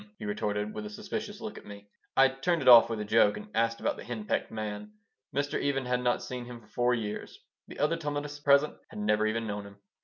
[0.17, 3.37] he retorted, with a suspicious look at me I turned it off with a joke
[3.37, 4.93] and asked about the hen pecked man.
[5.31, 5.59] Mr.
[5.61, 7.37] Even had not seen him for four years.
[7.67, 9.77] The other Talmudists present had never even known him.